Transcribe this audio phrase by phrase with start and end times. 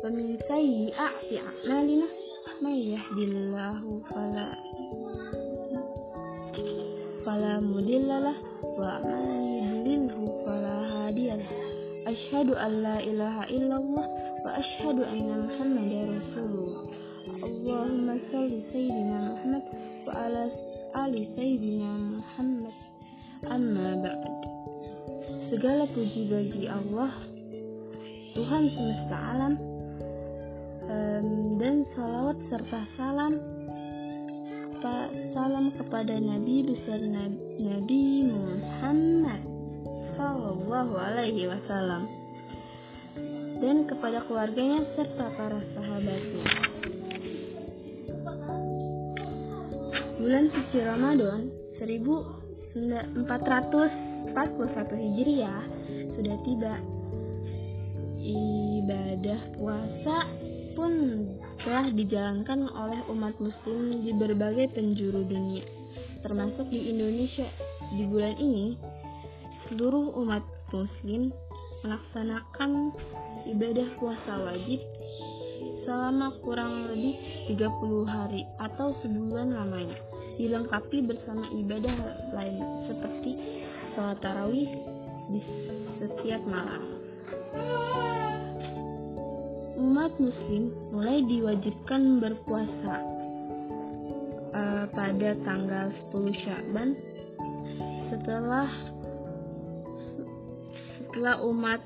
[0.00, 2.06] أنفسنا ومن سيئات أعمالنا
[2.62, 4.52] من يهد الله فلا
[7.26, 8.34] فلا مضل له
[8.78, 9.24] ومن
[9.62, 11.50] يضلله فلا هادي له
[12.06, 14.06] أشهد أن لا إله إلا الله
[14.44, 16.86] وأشهد أن محمدا رسول الله
[17.44, 19.62] اللهم صل سيدنا محمد
[20.06, 20.50] وعلى
[20.96, 22.76] آل سيدنا Muhammad
[23.46, 24.22] Amma ba'd
[25.50, 27.12] Segala puji bagi Allah
[28.36, 29.54] Tuhan semesta alam
[30.87, 33.33] um, Dan salawat serta salam
[35.31, 37.01] Salam kepada Nabi besar
[37.61, 39.41] Nabi Muhammad
[40.17, 42.09] Sallallahu alaihi wasallam
[43.61, 46.71] Dan kepada keluarganya serta para sahabatnya
[50.21, 51.49] Bulan suci Ramadan
[51.81, 52.77] 1441
[54.77, 55.65] Hijriah
[56.13, 56.77] sudah tiba.
[58.21, 60.29] Ibadah puasa
[60.73, 60.91] pun
[61.61, 65.65] telah dijalankan oleh umat muslim di berbagai penjuru dunia,
[66.25, 67.47] termasuk di Indonesia.
[67.91, 68.79] Di bulan ini,
[69.67, 71.35] seluruh umat muslim
[71.83, 72.95] melaksanakan
[73.51, 74.79] ibadah puasa wajib
[75.83, 77.17] selama kurang lebih
[77.51, 79.97] 30 hari atau sebulan lamanya
[80.37, 81.95] dilengkapi bersama ibadah
[82.31, 83.31] lain seperti
[83.93, 84.69] sholat tarawih
[85.29, 85.39] di
[85.99, 86.97] setiap malam.
[89.81, 92.95] Umat muslim mulai diwajibkan berpuasa
[94.53, 96.93] uh, pada tanggal 10 Syaban
[98.13, 98.69] setelah
[101.01, 101.81] setelah umat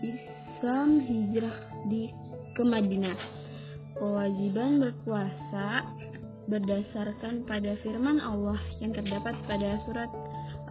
[0.00, 1.60] Islam hijrah
[1.92, 2.08] di
[2.56, 3.20] ke Madinah.
[4.00, 5.84] Kewajiban berpuasa
[6.48, 10.08] berdasarkan pada firman Allah yang terdapat pada surat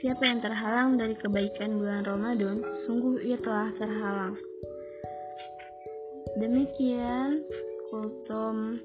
[0.04, 4.36] Siapa yang terhalang dari kebaikan bulan Ramadan, sungguh ia telah terhalang.
[6.36, 7.40] Demikian
[7.88, 8.84] kultum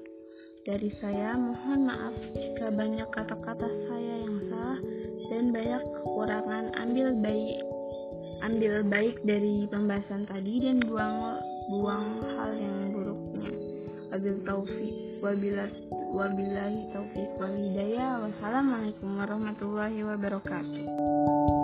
[0.63, 1.35] dari saya.
[1.35, 4.79] Mohon maaf jika banyak kata-kata saya yang salah
[5.27, 6.65] dan banyak kekurangan.
[6.79, 7.68] Ambil baik
[8.49, 11.37] ambil baik dari pembahasan tadi dan buang
[11.69, 13.53] buang hal yang buruknya.
[14.09, 14.95] Wabil taufik
[16.09, 18.25] wabillahi taufik wal hidayah.
[18.25, 21.58] Wassalamualaikum warahmatullahi wabarakatuh.